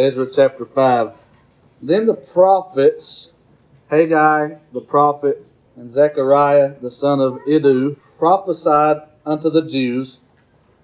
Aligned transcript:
Ezra 0.00 0.26
chapter 0.32 0.64
5. 0.64 1.12
Then 1.82 2.06
the 2.06 2.14
prophets, 2.14 3.30
Haggai 3.90 4.54
the 4.72 4.80
prophet, 4.80 5.44
and 5.76 5.90
Zechariah 5.90 6.74
the 6.80 6.90
son 6.90 7.20
of 7.20 7.40
Iddo, 7.46 7.96
prophesied 8.18 9.02
unto 9.26 9.50
the 9.50 9.60
Jews 9.60 10.18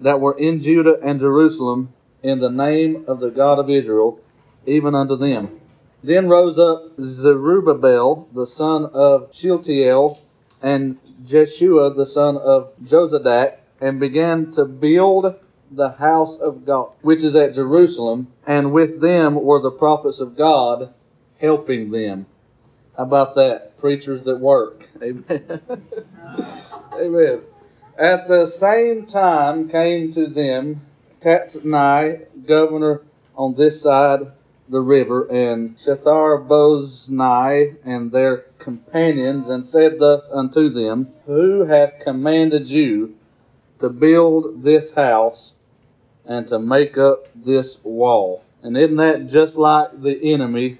that 0.00 0.20
were 0.20 0.36
in 0.36 0.60
Judah 0.60 0.98
and 1.02 1.18
Jerusalem 1.18 1.94
in 2.22 2.40
the 2.40 2.50
name 2.50 3.04
of 3.08 3.20
the 3.20 3.30
God 3.30 3.58
of 3.58 3.70
Israel, 3.70 4.20
even 4.66 4.94
unto 4.94 5.16
them. 5.16 5.60
Then 6.04 6.28
rose 6.28 6.58
up 6.58 6.92
Zerubbabel 7.00 8.28
the 8.34 8.46
son 8.46 8.84
of 8.84 9.30
Shealtiel 9.32 10.20
and 10.60 10.98
Jeshua 11.24 11.94
the 11.94 12.04
son 12.04 12.36
of 12.36 12.72
Jozadak, 12.84 13.60
and 13.80 13.98
began 13.98 14.50
to 14.52 14.66
build 14.66 15.34
the 15.70 15.90
house 15.90 16.36
of 16.36 16.64
God, 16.64 16.90
which 17.02 17.22
is 17.22 17.34
at 17.34 17.54
Jerusalem, 17.54 18.28
and 18.46 18.72
with 18.72 19.00
them 19.00 19.34
were 19.34 19.60
the 19.60 19.70
prophets 19.70 20.20
of 20.20 20.36
God 20.36 20.92
helping 21.40 21.90
them. 21.90 22.26
How 22.96 23.04
about 23.04 23.34
that? 23.34 23.78
Preachers 23.78 24.24
that 24.24 24.38
work. 24.38 24.88
Amen. 25.02 25.60
Amen. 26.94 27.40
At 27.98 28.28
the 28.28 28.46
same 28.46 29.06
time 29.06 29.68
came 29.68 30.12
to 30.12 30.26
them 30.26 30.82
Tatnai, 31.20 32.26
governor 32.46 33.02
on 33.36 33.54
this 33.54 33.82
side 33.82 34.32
the 34.68 34.80
river, 34.80 35.26
and 35.30 35.76
Shethar 35.78 36.46
Boznai 36.46 37.76
and 37.84 38.10
their 38.10 38.38
companions, 38.58 39.48
and 39.48 39.64
said 39.64 39.98
thus 39.98 40.28
unto 40.32 40.68
them, 40.68 41.12
Who 41.26 41.64
hath 41.64 42.00
commanded 42.00 42.68
you 42.68 43.16
to 43.78 43.88
build 43.88 44.64
this 44.64 44.92
house 44.92 45.54
and 46.26 46.48
to 46.48 46.58
make 46.58 46.98
up 46.98 47.28
this 47.34 47.82
wall? 47.84 48.44
And 48.62 48.76
isn't 48.76 48.96
that 48.96 49.28
just 49.28 49.56
like 49.56 50.02
the 50.02 50.32
enemy 50.32 50.78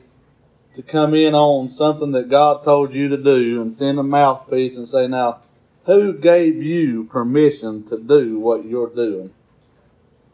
to 0.74 0.82
come 0.82 1.14
in 1.14 1.34
on 1.34 1.70
something 1.70 2.12
that 2.12 2.28
God 2.28 2.64
told 2.64 2.92
you 2.92 3.08
to 3.08 3.16
do 3.16 3.62
and 3.62 3.74
send 3.74 3.98
a 3.98 4.02
mouthpiece 4.02 4.76
and 4.76 4.86
say, 4.86 5.06
Now, 5.06 5.40
who 5.86 6.12
gave 6.12 6.62
you 6.62 7.04
permission 7.04 7.84
to 7.84 7.96
do 7.96 8.38
what 8.38 8.64
you're 8.64 8.94
doing? 8.94 9.32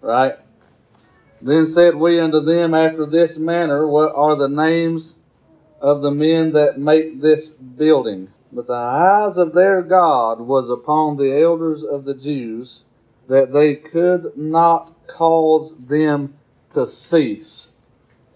Right? 0.01 0.37
Then 1.41 1.67
said 1.67 1.97
we 1.97 2.19
unto 2.19 2.41
them 2.41 2.73
after 2.73 3.05
this 3.05 3.37
manner, 3.37 3.87
What 3.87 4.15
are 4.15 4.37
the 4.37 4.49
names 4.49 5.17
of 5.81 6.01
the 6.01 6.11
men 6.11 6.53
that 6.53 6.79
make 6.79 7.21
this 7.21 7.51
building? 7.51 8.33
But 8.53 8.67
the 8.67 8.75
eyes 8.75 9.37
of 9.37 9.55
their 9.55 9.83
God 9.83 10.41
was 10.41 10.71
upon 10.71 11.17
the 11.17 11.41
elders 11.41 11.83
of 11.83 12.05
the 12.05 12.15
Jews, 12.15 12.81
that 13.29 13.53
they 13.53 13.75
could 13.75 14.37
not 14.37 14.93
cause 15.07 15.75
them 15.79 16.35
to 16.73 16.87
cease. 16.87 17.71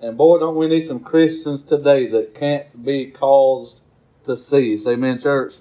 And 0.01 0.17
boy, 0.17 0.39
don't 0.39 0.57
we 0.57 0.69
need 0.69 0.83
some 0.83 1.01
Christians 1.01 1.63
today 1.63 2.07
that 2.09 2.35
can't 2.35 2.85
be 2.85 3.11
caused 3.11 3.81
to 4.27 4.37
cease. 4.37 4.87
Amen, 4.87 5.19
church? 5.19 5.55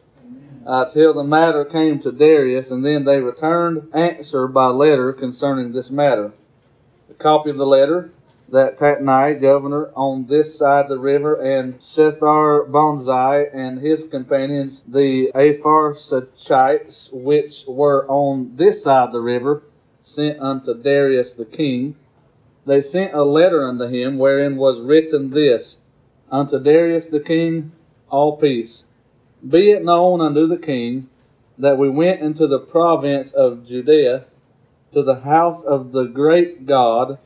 Uh, 0.65 0.85
till 0.85 1.13
the 1.13 1.23
matter 1.23 1.63
came 1.63 1.99
to 1.99 2.11
Darius, 2.11 2.71
and 2.71 2.83
then 2.83 3.05
they 3.05 3.21
returned 3.21 3.87
answer 3.93 4.47
by 4.47 4.67
letter 4.67 5.13
concerning 5.13 5.71
this 5.71 5.91
matter. 5.91 6.33
A 7.09 7.13
copy 7.13 7.51
of 7.51 7.57
the 7.57 7.65
letter 7.67 8.11
that 8.49 8.77
Tatnai, 8.77 9.39
governor 9.39 9.91
on 9.95 10.27
this 10.27 10.57
side 10.57 10.87
the 10.87 10.99
river, 10.99 11.35
and 11.35 11.79
Shethar 11.79 12.69
Bonzai 12.69 13.49
and 13.53 13.79
his 13.79 14.03
companions, 14.03 14.83
the 14.87 15.31
Apharsachites, 15.33 17.11
which 17.11 17.65
were 17.67 18.05
on 18.07 18.51
this 18.55 18.83
side 18.83 19.11
the 19.11 19.19
river, 19.19 19.63
sent 20.03 20.39
unto 20.39 20.73
Darius 20.73 21.33
the 21.33 21.45
king. 21.45 21.95
They 22.65 22.81
sent 22.81 23.13
a 23.13 23.23
letter 23.23 23.67
unto 23.67 23.85
him, 23.87 24.17
wherein 24.17 24.57
was 24.57 24.79
written 24.79 25.31
this 25.31 25.77
Unto 26.31 26.59
Darius 26.59 27.07
the 27.07 27.19
king, 27.19 27.71
all 28.09 28.37
peace. 28.37 28.85
Be 29.47 29.71
it 29.71 29.83
known 29.83 30.21
unto 30.21 30.47
the 30.47 30.57
king 30.57 31.09
that 31.57 31.77
we 31.77 31.89
went 31.89 32.21
into 32.21 32.47
the 32.47 32.59
province 32.59 33.31
of 33.31 33.67
Judea 33.67 34.25
to 34.93 35.03
the 35.03 35.21
house 35.21 35.63
of 35.63 35.91
the 35.91 36.05
great 36.05 36.65
God, 36.65 37.19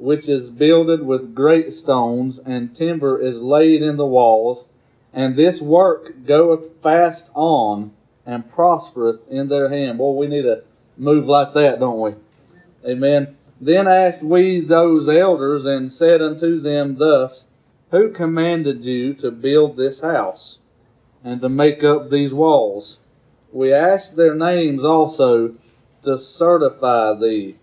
which 0.00 0.28
is 0.28 0.48
builded 0.48 1.04
with 1.04 1.34
great 1.34 1.72
stones, 1.72 2.38
and 2.38 2.74
timber 2.74 3.20
is 3.20 3.40
laid 3.40 3.82
in 3.82 3.96
the 3.96 4.06
walls, 4.06 4.64
and 5.12 5.36
this 5.36 5.60
work 5.60 6.24
goeth 6.24 6.80
fast 6.82 7.30
on, 7.34 7.92
and 8.24 8.50
prospereth 8.50 9.28
in 9.28 9.48
their 9.48 9.68
hand. 9.68 9.98
Boy, 9.98 10.12
we 10.12 10.26
need 10.28 10.42
to 10.42 10.62
move 10.96 11.26
like 11.26 11.52
that, 11.54 11.80
don't 11.80 12.00
we? 12.00 12.14
Amen. 12.88 13.36
Then 13.60 13.86
asked 13.86 14.22
we 14.22 14.60
those 14.60 15.08
elders, 15.08 15.66
and 15.66 15.92
said 15.92 16.22
unto 16.22 16.60
them 16.60 16.96
thus, 16.96 17.46
Who 17.90 18.10
commanded 18.10 18.84
you 18.84 19.14
to 19.14 19.30
build 19.30 19.76
this 19.76 20.00
house, 20.00 20.58
and 21.22 21.40
to 21.42 21.48
make 21.48 21.84
up 21.84 22.08
these 22.08 22.32
walls? 22.32 22.98
We 23.52 23.72
asked 23.72 24.16
their 24.16 24.34
names 24.34 24.84
also 24.84 25.54
to 26.04 26.18
certify 26.18 27.14
thee, 27.14 27.56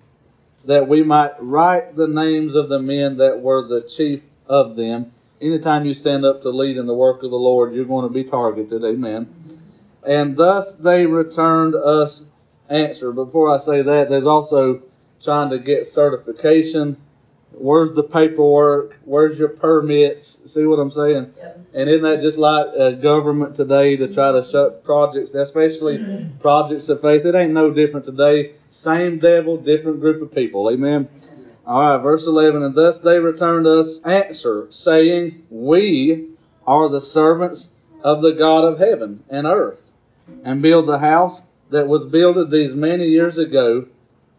that 0.68 0.88
we 0.88 1.02
might 1.02 1.34
write 1.40 1.96
the 1.96 2.08
names 2.08 2.54
of 2.54 2.70
the 2.70 2.80
men 2.80 3.18
that 3.18 3.42
were 3.42 3.68
the 3.68 3.82
chief 3.82 4.22
of 4.48 4.76
them. 4.76 5.12
Anytime 5.42 5.86
you 5.86 5.94
stand 5.94 6.26
up 6.26 6.42
to 6.42 6.50
lead 6.50 6.78
in 6.78 6.86
the 6.86 6.94
work 6.94 7.24
of 7.24 7.32
the 7.32 7.38
Lord, 7.38 7.74
you're 7.74 7.86
going 7.86 8.08
to 8.08 8.14
be 8.14 8.24
targeted. 8.24 8.84
Amen. 8.84 9.34
And 10.06 10.36
thus 10.36 10.74
they 10.74 11.06
returned 11.06 11.74
us 11.74 12.24
answer. 12.70 13.12
Before 13.12 13.54
I 13.54 13.60
say 13.60 13.82
that, 13.82 14.10
there's 14.10 14.26
also 14.26 14.84
trying 15.24 15.50
to 15.52 15.60
get 15.60 15.88
certification. 15.88 16.98
Where's 17.52 17.94
the 17.94 18.04
paperwork? 18.04 18.98
Where's 19.04 19.40
your 19.40 19.50
permits? 19.50 20.40
See 20.46 20.66
what 20.66 20.78
I'm 20.78 20.92
saying? 20.92 21.34
Yep. 21.38 21.60
And 21.74 21.90
isn't 21.90 22.04
that 22.04 22.22
just 22.22 22.38
like 22.38 22.68
uh, 22.78 22.92
government 22.92 23.56
today 23.56 23.96
to 23.98 24.12
try 24.12 24.32
to 24.32 24.44
shut 24.44 24.84
projects, 24.84 25.34
especially 25.34 26.30
projects 26.40 26.90
of 26.90 27.02
faith? 27.02 27.26
It 27.26 27.36
ain't 27.36 27.54
no 27.54 27.72
different 27.72 28.06
today. 28.06 28.54
Same 28.70 29.18
devil, 29.18 29.58
different 29.58 30.02
group 30.02 30.22
of 30.22 30.34
people. 30.34 30.70
Amen. 30.70 31.10
All 31.66 31.82
right, 31.82 31.98
verse 31.98 32.28
11. 32.28 32.64
And 32.64 32.76
thus 32.76 33.00
they 33.00 33.20
returned 33.20 33.66
us 33.66 34.00
answer, 34.02 34.68
saying, 34.70 35.44
We 35.50 36.28
are 36.66 36.90
the 36.90 37.02
servants 37.02 37.70
of 38.04 38.22
the 38.22 38.32
God 38.34 38.64
of 38.66 38.80
heaven 38.80 39.24
and 39.30 39.48
earth, 39.48 39.92
and 40.44 40.62
build 40.62 40.88
the 40.88 41.00
house 41.00 41.42
that 41.70 41.88
was 41.88 42.06
builded 42.06 42.52
these 42.52 42.74
many 42.74 43.08
years 43.08 43.38
ago, 43.38 43.88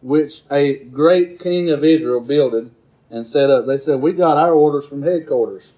which 0.02 0.42
a 0.50 0.84
great 0.84 1.40
king 1.40 1.70
of 1.70 1.84
Israel 1.84 2.20
builded 2.20 2.70
and 3.10 3.26
set 3.26 3.50
up. 3.50 3.66
They 3.66 3.78
said, 3.78 4.00
We 4.00 4.12
got 4.12 4.36
our 4.36 4.52
orders 4.52 4.86
from 4.86 5.02
headquarters. 5.02 5.72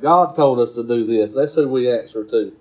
God 0.00 0.34
told 0.34 0.58
us 0.58 0.74
to 0.74 0.82
do 0.82 1.06
this. 1.06 1.32
That's 1.32 1.54
who 1.54 1.68
we 1.68 1.90
answer 1.90 2.24
to. 2.24 2.52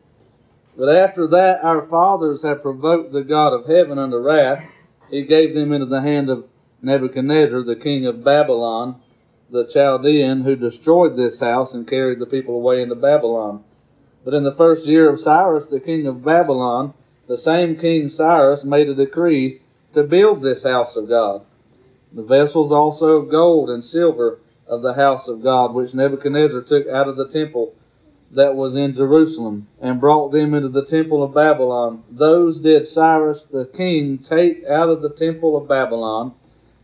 But 0.78 0.96
after 0.96 1.28
that, 1.28 1.64
our 1.64 1.86
fathers 1.88 2.42
have 2.44 2.62
provoked 2.62 3.12
the 3.12 3.24
God 3.24 3.54
of 3.54 3.66
heaven 3.66 4.00
unto 4.00 4.18
wrath. 4.18 4.64
He 5.10 5.24
gave 5.24 5.54
them 5.54 5.72
into 5.72 5.86
the 5.86 6.02
hand 6.02 6.30
of 6.30 6.46
Nebuchadnezzar, 6.82 7.64
the 7.64 7.76
king 7.76 8.06
of 8.06 8.24
Babylon, 8.24 9.02
the 9.50 9.66
Chaldean, 9.66 10.42
who 10.42 10.56
destroyed 10.56 11.16
this 11.16 11.40
house 11.40 11.74
and 11.74 11.88
carried 11.88 12.20
the 12.20 12.26
people 12.26 12.56
away 12.56 12.82
into 12.82 12.96
Babylon. 12.96 13.64
But 14.26 14.34
in 14.34 14.44
the 14.44 14.56
first 14.56 14.86
year 14.86 15.10
of 15.10 15.20
Cyrus, 15.20 15.68
the 15.68 15.80
king 15.80 16.08
of 16.08 16.24
Babylon, 16.24 16.94
the 17.28 17.38
same 17.38 17.78
king 17.78 18.10
Cyrus 18.10 18.64
made 18.64 18.90
a 18.90 18.96
decree 18.96 19.62
to 19.94 20.04
build 20.04 20.42
this 20.42 20.64
house 20.64 20.96
of 20.96 21.08
God. 21.08 21.46
The 22.16 22.24
vessels 22.24 22.72
also 22.72 23.18
of 23.18 23.30
gold 23.30 23.70
and 23.70 23.84
silver 23.84 24.40
of 24.68 24.84
the 24.84 24.94
house 24.94 25.28
of 25.28 25.42
God, 25.42 25.74
which 25.74 25.96
Nebuchadnezzar 25.96 26.62
took 26.62 26.88
out 26.88 27.08
of 27.08 27.16
the 27.16 27.28
temple 27.28 27.74
that 28.32 28.56
was 28.56 28.76
in 28.76 28.94
Jerusalem, 28.94 29.68
and 29.82 30.00
brought 30.00 30.32
them 30.32 30.54
into 30.54 30.70
the 30.70 30.86
temple 30.86 31.24
of 31.24 31.34
Babylon. 31.34 32.04
Those 32.10 32.60
did 32.60 32.88
Cyrus 32.88 33.44
the 33.44 33.66
king 33.66 34.20
take 34.20 34.64
out 34.66 34.90
of 34.90 35.02
the 35.02 35.10
temple 35.10 35.58
of 35.58 35.68
Babylon, 35.68 36.34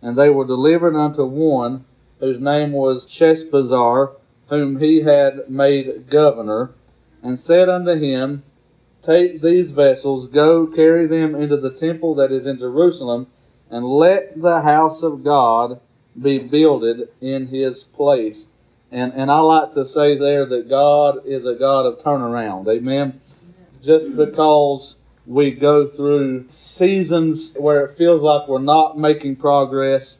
and 0.01 0.17
they 0.17 0.29
were 0.29 0.45
delivered 0.45 0.95
unto 0.95 1.25
one 1.25 1.85
whose 2.19 2.39
name 2.39 2.71
was 2.71 3.07
Sheshbazzar, 3.07 4.11
whom 4.49 4.79
he 4.79 5.01
had 5.01 5.49
made 5.49 6.09
governor, 6.09 6.71
and 7.21 7.39
said 7.39 7.69
unto 7.69 7.93
him, 7.93 8.43
Take 9.03 9.41
these 9.41 9.71
vessels, 9.71 10.27
go 10.27 10.67
carry 10.67 11.07
them 11.07 11.35
into 11.35 11.57
the 11.57 11.71
temple 11.71 12.15
that 12.15 12.31
is 12.31 12.45
in 12.45 12.57
Jerusalem, 12.57 13.27
and 13.69 13.85
let 13.85 14.39
the 14.41 14.61
house 14.61 15.03
of 15.03 15.23
God 15.23 15.79
be 16.19 16.39
builded 16.39 17.09
in 17.21 17.47
his 17.47 17.83
place. 17.83 18.47
And 18.91 19.13
and 19.13 19.31
I 19.31 19.39
like 19.39 19.73
to 19.73 19.85
say 19.85 20.17
there 20.17 20.45
that 20.47 20.69
God 20.69 21.25
is 21.25 21.45
a 21.45 21.53
God 21.53 21.85
of 21.85 21.99
turnaround. 21.99 22.67
Amen. 22.67 23.19
Just 23.81 24.15
because 24.15 24.97
we 25.25 25.51
go 25.51 25.87
through 25.87 26.47
seasons 26.49 27.53
where 27.55 27.85
it 27.85 27.97
feels 27.97 28.21
like 28.21 28.47
we're 28.47 28.59
not 28.59 28.97
making 28.97 29.35
progress, 29.35 30.17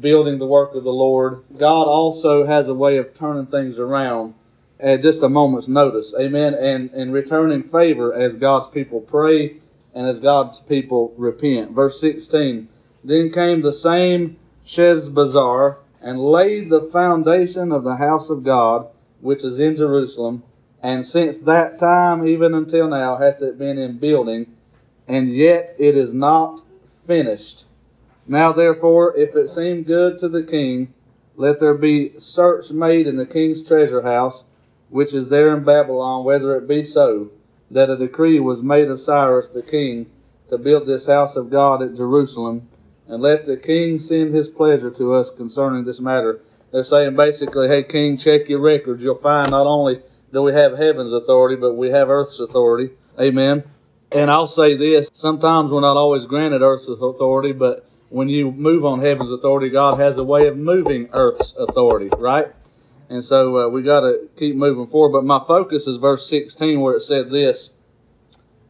building 0.00 0.38
the 0.38 0.46
work 0.46 0.74
of 0.74 0.84
the 0.84 0.90
Lord, 0.90 1.44
God 1.58 1.86
also 1.86 2.46
has 2.46 2.66
a 2.66 2.74
way 2.74 2.96
of 2.96 3.14
turning 3.14 3.46
things 3.46 3.78
around 3.78 4.34
at 4.80 5.02
just 5.02 5.22
a 5.22 5.28
moment's 5.28 5.68
notice. 5.68 6.14
Amen. 6.18 6.54
And 6.54 6.90
and 6.92 7.12
returning 7.12 7.62
favor 7.62 8.14
as 8.14 8.34
God's 8.36 8.68
people 8.68 9.02
pray 9.02 9.58
and 9.94 10.06
as 10.06 10.18
God's 10.18 10.60
people 10.60 11.12
repent. 11.18 11.72
Verse 11.72 12.00
16. 12.00 12.68
Then 13.08 13.32
came 13.32 13.62
the 13.62 13.72
same 13.72 14.36
Sheshbazzar 14.66 15.76
and 16.02 16.20
laid 16.20 16.68
the 16.68 16.82
foundation 16.82 17.72
of 17.72 17.82
the 17.82 17.96
house 17.96 18.28
of 18.28 18.44
God, 18.44 18.88
which 19.22 19.42
is 19.42 19.58
in 19.58 19.78
Jerusalem. 19.78 20.42
And 20.82 21.06
since 21.06 21.38
that 21.38 21.78
time, 21.78 22.28
even 22.28 22.52
until 22.52 22.86
now, 22.86 23.16
hath 23.16 23.40
it 23.40 23.58
been 23.58 23.78
in 23.78 23.96
building, 23.96 24.54
and 25.08 25.34
yet 25.34 25.74
it 25.78 25.96
is 25.96 26.12
not 26.12 26.60
finished. 27.06 27.64
Now, 28.26 28.52
therefore, 28.52 29.16
if 29.16 29.34
it 29.34 29.48
seem 29.48 29.84
good 29.84 30.18
to 30.18 30.28
the 30.28 30.42
king, 30.42 30.92
let 31.34 31.60
there 31.60 31.72
be 31.72 32.12
search 32.18 32.70
made 32.70 33.06
in 33.06 33.16
the 33.16 33.24
king's 33.24 33.66
treasure 33.66 34.02
house, 34.02 34.44
which 34.90 35.14
is 35.14 35.28
there 35.28 35.56
in 35.56 35.64
Babylon, 35.64 36.26
whether 36.26 36.54
it 36.56 36.68
be 36.68 36.84
so, 36.84 37.30
that 37.70 37.88
a 37.88 37.96
decree 37.96 38.38
was 38.38 38.60
made 38.60 38.90
of 38.90 39.00
Cyrus 39.00 39.48
the 39.48 39.62
king 39.62 40.10
to 40.50 40.58
build 40.58 40.86
this 40.86 41.06
house 41.06 41.36
of 41.36 41.48
God 41.48 41.80
at 41.80 41.96
Jerusalem, 41.96 42.68
and 43.08 43.22
let 43.22 43.46
the 43.46 43.56
king 43.56 43.98
send 43.98 44.34
his 44.34 44.48
pleasure 44.48 44.90
to 44.90 45.14
us 45.14 45.30
concerning 45.30 45.84
this 45.84 46.00
matter. 46.00 46.40
They're 46.70 46.84
saying 46.84 47.16
basically, 47.16 47.68
hey, 47.68 47.82
king, 47.82 48.18
check 48.18 48.48
your 48.48 48.60
records. 48.60 49.02
You'll 49.02 49.16
find 49.16 49.50
not 49.50 49.66
only 49.66 50.02
do 50.32 50.42
we 50.42 50.52
have 50.52 50.76
heaven's 50.76 51.12
authority, 51.12 51.56
but 51.56 51.74
we 51.74 51.88
have 51.90 52.10
earth's 52.10 52.38
authority. 52.38 52.90
Amen. 53.18 53.64
And 54.12 54.30
I'll 54.30 54.46
say 54.46 54.76
this 54.76 55.10
sometimes 55.12 55.70
we're 55.70 55.80
not 55.80 55.96
always 55.96 56.24
granted 56.24 56.62
earth's 56.62 56.88
authority, 56.88 57.52
but 57.52 57.88
when 58.10 58.28
you 58.28 58.52
move 58.52 58.84
on 58.84 59.00
heaven's 59.00 59.30
authority, 59.30 59.70
God 59.70 59.98
has 60.00 60.18
a 60.18 60.24
way 60.24 60.46
of 60.46 60.56
moving 60.56 61.08
earth's 61.12 61.54
authority, 61.58 62.10
right? 62.18 62.48
And 63.10 63.24
so 63.24 63.58
uh, 63.58 63.68
we 63.68 63.82
got 63.82 64.00
to 64.00 64.28
keep 64.38 64.54
moving 64.56 64.86
forward. 64.86 65.12
But 65.18 65.24
my 65.24 65.42
focus 65.46 65.86
is 65.86 65.96
verse 65.96 66.28
16, 66.28 66.80
where 66.80 66.94
it 66.94 67.02
said 67.02 67.30
this 67.30 67.70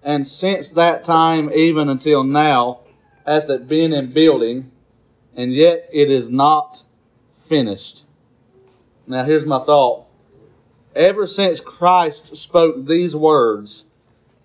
And 0.03 0.27
since 0.27 0.71
that 0.71 1.05
time, 1.05 1.53
even 1.53 1.89
until 1.89 2.23
now, 2.25 2.81
hath 3.29 3.51
it 3.51 3.69
been 3.69 3.93
in 3.93 4.13
building, 4.13 4.71
and 5.37 5.53
yet 5.53 5.89
it 5.93 6.11
is 6.11 6.31
not 6.31 6.83
finished. 7.45 8.05
Now, 9.07 9.25
here's 9.25 9.45
my 9.45 9.63
thought. 9.63 10.07
Ever 10.97 11.27
since 11.27 11.61
Christ 11.61 12.37
spoke 12.37 12.87
these 12.87 13.15
words 13.15 13.85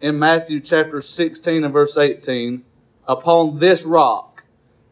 in 0.02 0.20
Matthew 0.20 0.60
chapter 0.60 1.02
16 1.02 1.64
and 1.64 1.74
verse 1.74 1.98
18, 1.98 2.64
upon 3.08 3.60
this 3.60 3.84
rock 3.84 4.44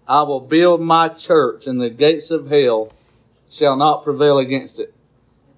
I 0.07 0.23
will 0.23 0.39
build 0.39 0.81
my 0.81 1.09
church, 1.09 1.67
and 1.67 1.79
the 1.79 1.89
gates 1.89 2.31
of 2.31 2.49
hell 2.49 2.91
shall 3.49 3.75
not 3.75 4.03
prevail 4.03 4.39
against 4.39 4.79
it. 4.79 4.93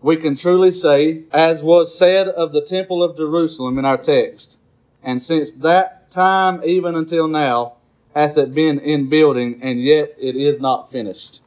We 0.01 0.18
can 0.18 0.36
truly 0.36 0.71
say, 0.71 1.24
as 1.31 1.62
was 1.62 1.97
said 1.97 2.27
of 2.27 2.51
the 2.51 2.62
temple 2.62 3.03
of 3.03 3.15
Jerusalem 3.15 3.77
in 3.77 3.86
our 3.86 3.97
text, 3.97 4.57
and 5.01 5.21
since 5.21 5.51
that 5.53 6.09
time 6.12 6.62
even 6.65 6.95
until 6.95 7.27
now 7.27 7.77
hath 8.13 8.38
it 8.38 8.54
been 8.54 8.80
in 8.80 9.10
building, 9.10 9.60
and 9.62 9.81
yet 9.81 10.15
it 10.19 10.36
is 10.36 10.60
not 10.60 10.92
finished. 10.92 11.42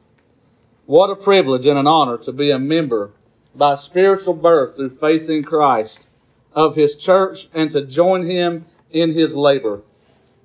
What 0.85 1.09
a 1.09 1.15
privilege 1.15 1.65
and 1.65 1.77
an 1.77 1.87
honor 1.87 2.17
to 2.19 2.31
be 2.31 2.51
a 2.51 2.59
member 2.59 3.11
by 3.55 3.75
spiritual 3.75 4.33
birth 4.33 4.75
through 4.75 4.97
faith 4.97 5.29
in 5.29 5.43
Christ 5.43 6.07
of 6.53 6.75
his 6.75 6.95
church 6.95 7.49
and 7.53 7.71
to 7.71 7.85
join 7.85 8.25
him 8.25 8.65
in 8.91 9.13
his 9.13 9.35
labor. 9.35 9.81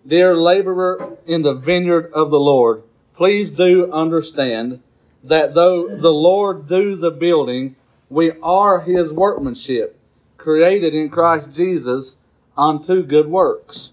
Dear 0.06 0.36
laborer 0.36 1.16
in 1.26 1.42
the 1.42 1.54
vineyard 1.54 2.10
of 2.12 2.30
the 2.30 2.40
Lord, 2.40 2.82
please 3.14 3.50
do 3.50 3.90
understand 3.92 4.80
that 5.22 5.54
though 5.54 5.96
the 5.96 6.12
Lord 6.12 6.68
do 6.68 6.96
the 6.96 7.10
building, 7.10 7.76
we 8.10 8.32
are 8.42 8.80
his 8.80 9.12
workmanship, 9.12 9.96
created 10.36 10.94
in 10.94 11.08
Christ 11.08 11.52
Jesus 11.52 12.16
unto 12.56 13.02
good 13.02 13.28
works. 13.28 13.92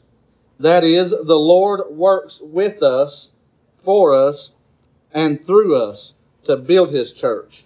That 0.59 0.83
is, 0.83 1.11
the 1.11 1.39
Lord 1.39 1.81
works 1.89 2.41
with 2.41 2.83
us, 2.83 3.31
for 3.83 4.13
us, 4.13 4.51
and 5.13 5.43
through 5.43 5.75
us 5.75 6.15
to 6.43 6.57
build 6.57 6.91
his 6.91 7.13
church. 7.13 7.65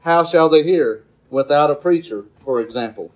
How 0.00 0.24
shall 0.24 0.48
they 0.48 0.62
hear 0.62 1.04
without 1.28 1.70
a 1.70 1.74
preacher, 1.74 2.24
for 2.42 2.60
example? 2.60 3.12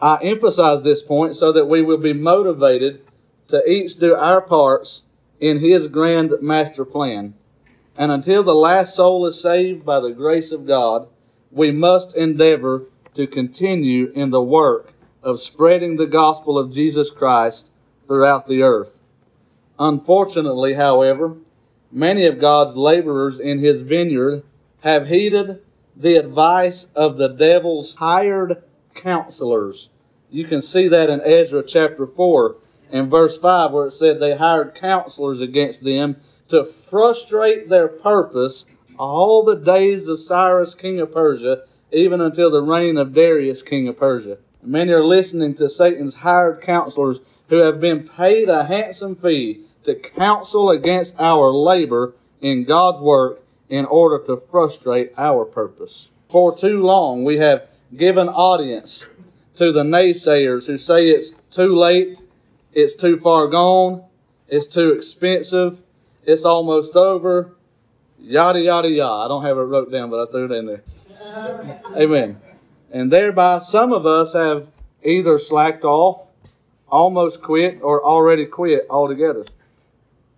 I 0.00 0.18
emphasize 0.22 0.82
this 0.82 1.02
point 1.02 1.36
so 1.36 1.52
that 1.52 1.66
we 1.66 1.82
will 1.82 1.98
be 1.98 2.12
motivated 2.12 3.02
to 3.48 3.62
each 3.68 3.98
do 3.98 4.14
our 4.14 4.40
parts 4.40 5.02
in 5.40 5.60
his 5.60 5.86
grand 5.86 6.34
master 6.40 6.84
plan. 6.84 7.34
And 7.96 8.12
until 8.12 8.42
the 8.42 8.54
last 8.54 8.94
soul 8.94 9.26
is 9.26 9.40
saved 9.40 9.84
by 9.84 10.00
the 10.00 10.10
grace 10.10 10.52
of 10.52 10.66
God, 10.66 11.08
we 11.50 11.70
must 11.70 12.14
endeavor 12.16 12.84
to 13.14 13.26
continue 13.26 14.12
in 14.14 14.30
the 14.30 14.42
work 14.42 14.92
of 15.22 15.40
spreading 15.40 15.96
the 15.96 16.06
gospel 16.06 16.58
of 16.58 16.72
Jesus 16.72 17.10
Christ 17.10 17.70
throughout 18.08 18.46
the 18.46 18.62
earth. 18.62 19.00
Unfortunately, 19.78 20.74
however, 20.74 21.36
many 21.92 22.26
of 22.26 22.40
God's 22.40 22.74
laborers 22.74 23.38
in 23.38 23.60
his 23.60 23.82
vineyard 23.82 24.42
have 24.80 25.06
heeded 25.06 25.60
the 25.94 26.16
advice 26.16 26.86
of 26.96 27.16
the 27.16 27.28
devil's 27.28 27.94
hired 27.96 28.62
counselors. 28.94 29.90
You 30.30 30.44
can 30.44 30.62
see 30.62 30.88
that 30.88 31.10
in 31.10 31.20
Ezra 31.20 31.62
chapter 31.62 32.06
4 32.06 32.56
and 32.90 33.10
verse 33.10 33.38
5, 33.38 33.72
where 33.72 33.86
it 33.86 33.92
said 33.92 34.18
they 34.18 34.36
hired 34.36 34.74
counselors 34.74 35.40
against 35.40 35.84
them 35.84 36.16
to 36.48 36.64
frustrate 36.64 37.68
their 37.68 37.88
purpose 37.88 38.64
all 38.98 39.44
the 39.44 39.54
days 39.54 40.08
of 40.08 40.20
Cyrus, 40.20 40.74
king 40.74 40.98
of 41.00 41.12
Persia, 41.12 41.62
even 41.92 42.20
until 42.20 42.50
the 42.50 42.62
reign 42.62 42.96
of 42.96 43.14
Darius, 43.14 43.62
king 43.62 43.88
of 43.88 43.96
Persia. 43.96 44.38
Many 44.62 44.92
are 44.92 45.04
listening 45.04 45.54
to 45.54 45.70
Satan's 45.70 46.16
hired 46.16 46.60
counselors 46.60 47.20
who 47.48 47.56
have 47.56 47.80
been 47.80 48.08
paid 48.08 48.48
a 48.48 48.64
handsome 48.64 49.16
fee 49.16 49.60
to 49.84 49.94
counsel 49.94 50.70
against 50.70 51.14
our 51.18 51.50
labor 51.50 52.14
in 52.40 52.64
God's 52.64 53.00
work 53.00 53.42
in 53.68 53.84
order 53.86 54.24
to 54.26 54.42
frustrate 54.50 55.12
our 55.16 55.44
purpose. 55.44 56.10
For 56.28 56.56
too 56.56 56.82
long, 56.82 57.24
we 57.24 57.38
have 57.38 57.68
given 57.96 58.28
audience 58.28 59.04
to 59.56 59.72
the 59.72 59.82
naysayers 59.82 60.66
who 60.66 60.78
say 60.78 61.08
it's 61.08 61.32
too 61.50 61.74
late, 61.74 62.20
it's 62.72 62.94
too 62.94 63.18
far 63.18 63.48
gone, 63.48 64.04
it's 64.46 64.66
too 64.66 64.92
expensive, 64.92 65.78
it's 66.24 66.44
almost 66.44 66.96
over, 66.96 67.52
yada, 68.18 68.60
yada, 68.60 68.88
yada. 68.88 69.24
I 69.24 69.28
don't 69.28 69.44
have 69.44 69.56
it 69.56 69.62
wrote 69.62 69.90
down, 69.90 70.10
but 70.10 70.28
I 70.28 70.30
threw 70.30 70.44
it 70.44 70.52
in 70.52 70.66
there. 70.66 70.82
Amen. 71.96 72.40
And 72.90 73.10
thereby, 73.10 73.58
some 73.58 73.92
of 73.92 74.06
us 74.06 74.32
have 74.32 74.68
either 75.02 75.38
slacked 75.38 75.84
off, 75.84 76.27
almost 76.90 77.42
quit, 77.42 77.80
or 77.82 78.04
already 78.04 78.46
quit 78.46 78.86
altogether. 78.90 79.44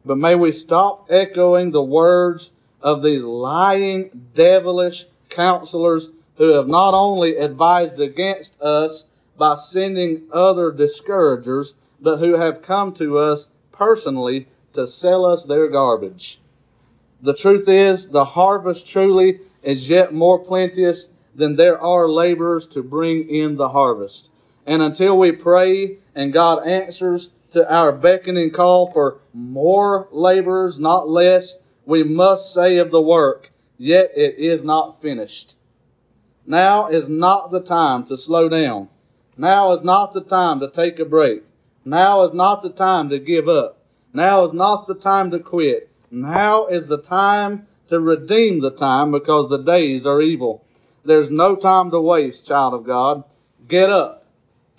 But 0.04 0.18
may 0.18 0.34
we 0.34 0.52
stop 0.52 1.06
echoing 1.10 1.70
the 1.70 1.82
words 1.82 2.52
of 2.80 3.02
these 3.02 3.22
lying, 3.22 4.28
devilish 4.34 5.06
counselors 5.28 6.08
who 6.36 6.54
have 6.54 6.68
not 6.68 6.94
only 6.94 7.36
advised 7.36 8.00
against 8.00 8.60
us 8.60 9.04
by 9.36 9.54
sending 9.54 10.22
other 10.32 10.72
discouragers, 10.72 11.74
but 12.00 12.18
who 12.18 12.34
have 12.34 12.62
come 12.62 12.94
to 12.94 13.18
us 13.18 13.48
personally 13.72 14.48
to 14.72 14.86
sell 14.86 15.26
us 15.26 15.44
their 15.44 15.68
garbage. 15.68 16.40
The 17.20 17.34
truth 17.34 17.68
is, 17.68 18.08
the 18.08 18.24
harvest 18.24 18.88
truly 18.88 19.40
is 19.62 19.90
yet 19.90 20.14
more 20.14 20.38
plenteous 20.38 21.10
than 21.34 21.56
there 21.56 21.78
are 21.78 22.08
laborers 22.08 22.66
to 22.68 22.82
bring 22.82 23.28
in 23.28 23.56
the 23.56 23.68
harvest. 23.68 24.29
And 24.70 24.82
until 24.82 25.18
we 25.18 25.32
pray 25.32 25.98
and 26.14 26.32
God 26.32 26.64
answers 26.64 27.30
to 27.50 27.68
our 27.68 27.90
beckoning 27.90 28.52
call 28.52 28.92
for 28.92 29.18
more 29.34 30.06
laborers, 30.12 30.78
not 30.78 31.08
less, 31.08 31.56
we 31.86 32.04
must 32.04 32.54
say 32.54 32.76
of 32.76 32.92
the 32.92 33.02
work, 33.02 33.50
yet 33.78 34.12
it 34.14 34.36
is 34.38 34.62
not 34.62 35.02
finished. 35.02 35.56
Now 36.46 36.86
is 36.86 37.08
not 37.08 37.50
the 37.50 37.60
time 37.60 38.06
to 38.06 38.16
slow 38.16 38.48
down. 38.48 38.88
Now 39.36 39.72
is 39.72 39.82
not 39.82 40.14
the 40.14 40.20
time 40.20 40.60
to 40.60 40.70
take 40.70 41.00
a 41.00 41.04
break. 41.04 41.42
Now 41.84 42.22
is 42.22 42.32
not 42.32 42.62
the 42.62 42.70
time 42.70 43.08
to 43.08 43.18
give 43.18 43.48
up. 43.48 43.82
Now 44.12 44.44
is 44.44 44.52
not 44.52 44.86
the 44.86 44.94
time 44.94 45.32
to 45.32 45.40
quit. 45.40 45.90
Now 46.12 46.66
is 46.66 46.86
the 46.86 47.02
time 47.02 47.66
to 47.88 47.98
redeem 47.98 48.60
the 48.60 48.70
time 48.70 49.10
because 49.10 49.50
the 49.50 49.64
days 49.64 50.06
are 50.06 50.22
evil. 50.22 50.64
There's 51.04 51.28
no 51.28 51.56
time 51.56 51.90
to 51.90 52.00
waste, 52.00 52.46
child 52.46 52.74
of 52.74 52.84
God. 52.84 53.24
Get 53.66 53.90
up, 53.90 54.19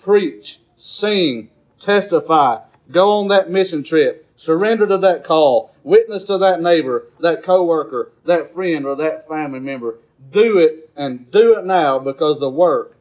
preach, 0.02 0.60
sing, 0.76 1.50
testify, 1.78 2.60
go 2.90 3.10
on 3.10 3.28
that 3.28 3.50
mission 3.50 3.82
trip, 3.82 4.26
surrender 4.36 4.86
to 4.86 4.98
that 4.98 5.24
call, 5.24 5.74
witness 5.82 6.24
to 6.24 6.38
that 6.38 6.60
neighbor, 6.60 7.06
that 7.20 7.42
coworker, 7.42 8.12
that 8.24 8.52
friend, 8.52 8.86
or 8.86 8.96
that 8.96 9.26
family 9.28 9.60
member. 9.60 9.96
Do 10.30 10.58
it 10.58 10.90
and 10.96 11.30
do 11.30 11.58
it 11.58 11.64
now 11.64 11.98
because 11.98 12.38
the 12.38 12.50
work 12.50 12.96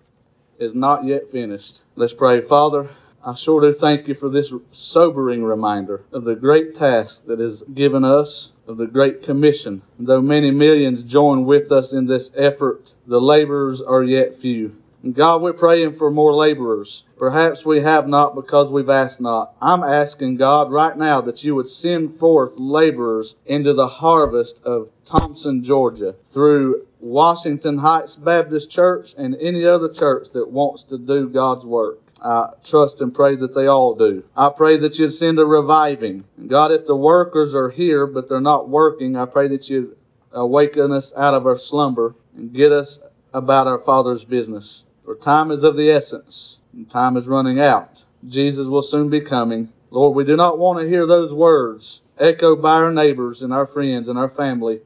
is 0.59 0.73
not 0.73 1.05
yet 1.05 1.31
finished. 1.31 1.81
Let's 1.95 2.13
pray. 2.13 2.41
Father, 2.41 2.89
I 3.23 3.35
sure 3.35 3.61
do 3.61 3.71
thank 3.71 4.07
you 4.07 4.15
for 4.15 4.29
this 4.29 4.51
sobering 4.71 5.43
reminder 5.43 6.03
of 6.11 6.23
the 6.23 6.35
great 6.35 6.75
task 6.75 7.25
that 7.27 7.39
is 7.39 7.63
given 7.73 8.03
us, 8.03 8.49
of 8.67 8.77
the 8.77 8.87
great 8.87 9.21
commission. 9.21 9.83
Though 9.99 10.21
many 10.21 10.49
millions 10.49 11.03
join 11.03 11.45
with 11.45 11.71
us 11.71 11.93
in 11.93 12.07
this 12.07 12.31
effort, 12.35 12.93
the 13.05 13.21
laborers 13.21 13.81
are 13.81 14.03
yet 14.03 14.35
few. 14.35 14.75
God, 15.09 15.41
we're 15.41 15.53
praying 15.53 15.95
for 15.95 16.11
more 16.11 16.33
laborers. 16.33 17.05
Perhaps 17.17 17.65
we 17.65 17.81
have 17.81 18.07
not 18.07 18.35
because 18.35 18.69
we've 18.69 18.89
asked 18.89 19.19
not. 19.19 19.55
I'm 19.59 19.83
asking 19.83 20.35
God 20.35 20.71
right 20.71 20.95
now 20.95 21.21
that 21.21 21.43
you 21.43 21.55
would 21.55 21.69
send 21.69 22.13
forth 22.13 22.53
laborers 22.57 23.35
into 23.47 23.73
the 23.73 23.87
harvest 23.87 24.61
of 24.63 24.91
Thomson, 25.03 25.63
Georgia, 25.63 26.15
through 26.27 26.85
Washington 26.99 27.79
Heights 27.79 28.15
Baptist 28.15 28.69
Church 28.69 29.15
and 29.17 29.35
any 29.41 29.65
other 29.65 29.89
church 29.89 30.29
that 30.33 30.51
wants 30.51 30.83
to 30.83 30.99
do 30.99 31.27
God's 31.27 31.65
work. 31.65 31.99
I 32.21 32.49
trust 32.63 33.01
and 33.01 33.11
pray 33.11 33.35
that 33.37 33.55
they 33.55 33.65
all 33.65 33.95
do. 33.95 34.23
I 34.37 34.49
pray 34.49 34.77
that 34.77 34.99
you'd 34.99 35.13
send 35.13 35.39
a 35.39 35.45
reviving. 35.45 36.25
God, 36.45 36.71
if 36.71 36.85
the 36.85 36.95
workers 36.95 37.55
are 37.55 37.71
here 37.71 38.05
but 38.05 38.29
they're 38.29 38.39
not 38.39 38.69
working, 38.69 39.15
I 39.15 39.25
pray 39.25 39.47
that 39.47 39.67
you'd 39.67 39.95
awaken 40.31 40.91
us 40.91 41.11
out 41.17 41.33
of 41.33 41.47
our 41.47 41.57
slumber 41.57 42.13
and 42.37 42.53
get 42.53 42.71
us 42.71 42.99
about 43.33 43.65
our 43.65 43.79
Father's 43.79 44.23
business. 44.25 44.83
For 45.11 45.17
time 45.17 45.51
is 45.51 45.65
of 45.65 45.75
the 45.75 45.91
essence, 45.91 46.55
and 46.71 46.89
time 46.89 47.17
is 47.17 47.27
running 47.27 47.59
out. 47.59 48.05
Jesus 48.25 48.67
will 48.67 48.81
soon 48.81 49.09
be 49.09 49.19
coming. 49.19 49.67
Lord, 49.89 50.15
we 50.15 50.23
do 50.23 50.37
not 50.37 50.57
want 50.57 50.79
to 50.79 50.87
hear 50.87 51.05
those 51.05 51.33
words 51.33 51.99
echoed 52.17 52.61
by 52.61 52.75
our 52.75 52.93
neighbors 52.93 53.41
and 53.41 53.51
our 53.51 53.67
friends 53.67 54.07
and 54.07 54.17
our 54.17 54.29
family. 54.29 54.79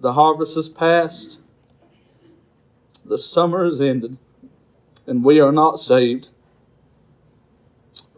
The 0.00 0.14
harvest 0.14 0.56
is 0.56 0.70
past, 0.70 1.38
the 3.04 3.18
summer 3.18 3.66
is 3.66 3.78
ended, 3.78 4.16
and 5.06 5.22
we 5.22 5.38
are 5.38 5.52
not 5.52 5.78
saved. 5.78 6.30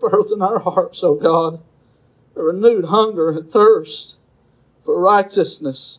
Birth 0.00 0.30
in 0.32 0.40
our 0.40 0.60
hearts, 0.60 1.02
O 1.02 1.16
God, 1.16 1.60
a 2.36 2.42
renewed 2.44 2.84
hunger 2.84 3.30
and 3.30 3.50
thirst 3.50 4.14
for 4.84 5.00
righteousness 5.00 5.98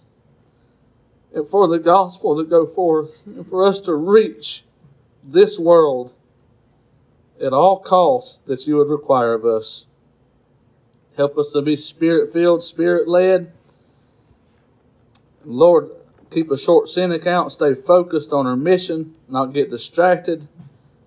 and 1.34 1.46
for 1.46 1.68
the 1.68 1.80
gospel 1.80 2.38
to 2.38 2.50
go 2.50 2.66
forth 2.66 3.24
and 3.26 3.46
for 3.50 3.66
us 3.66 3.82
to 3.82 3.94
reach 3.96 4.64
this 5.26 5.58
world 5.58 6.14
at 7.42 7.54
all 7.54 7.80
costs 7.80 8.40
that 8.46 8.68
you 8.68 8.78
would 8.78 8.90
require 8.90 9.34
of 9.34 9.46
us. 9.46 9.86
Help 11.18 11.38
us 11.38 11.50
to 11.52 11.62
be 11.62 11.76
spirit 11.76 12.32
filled, 12.32 12.64
spirit 12.64 13.08
led. 13.08 13.52
Lord, 15.44 15.90
keep 16.32 16.52
a 16.52 16.58
short 16.58 16.90
sin 16.90 17.12
account, 17.12 17.52
stay 17.52 17.74
focused 17.74 18.34
on 18.34 18.46
our 18.46 18.56
mission, 18.56 19.16
not 19.28 19.54
get 19.54 19.70
distracted, 19.70 20.48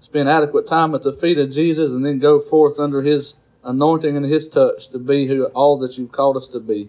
spend 0.00 0.28
adequate 0.28 0.66
time 0.66 0.94
at 0.94 1.02
the 1.02 1.12
feet 1.12 1.38
of 1.38 1.52
Jesus, 1.52 1.90
and 1.90 2.04
then 2.04 2.18
go 2.18 2.40
forth 2.40 2.78
under 2.78 3.02
his 3.02 3.34
anointing 3.64 4.16
and 4.16 4.26
his 4.26 4.48
touch 4.48 4.88
to 4.88 4.98
be 4.98 5.26
who 5.26 5.44
all 5.46 5.78
that 5.78 5.98
you've 5.98 6.12
called 6.12 6.36
us 6.36 6.48
to 6.48 6.60
be. 6.60 6.88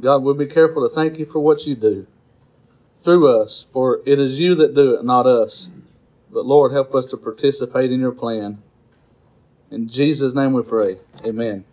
God, 0.00 0.22
we'll 0.22 0.34
be 0.34 0.46
careful 0.46 0.86
to 0.86 0.94
thank 0.94 1.18
you 1.18 1.26
for 1.26 1.38
what 1.38 1.66
you 1.66 1.76
do 1.76 2.06
through 3.00 3.40
us, 3.40 3.66
for 3.72 4.00
it 4.04 4.18
is 4.18 4.40
you 4.40 4.54
that 4.56 4.74
do 4.74 4.94
it, 4.94 5.04
not 5.04 5.26
us. 5.26 5.68
But 6.30 6.46
Lord, 6.46 6.72
help 6.72 6.94
us 6.94 7.06
to 7.06 7.16
participate 7.16 7.92
in 7.92 8.00
your 8.00 8.12
plan. 8.12 8.62
In 9.70 9.88
Jesus' 9.88 10.34
name 10.34 10.54
we 10.54 10.62
pray. 10.62 10.98
Amen. 11.24 11.66